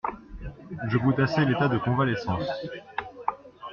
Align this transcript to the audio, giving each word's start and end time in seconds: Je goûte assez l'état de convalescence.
Je 0.89 0.97
goûte 0.97 1.19
assez 1.19 1.45
l'état 1.45 1.67
de 1.67 1.77
convalescence. 1.77 2.49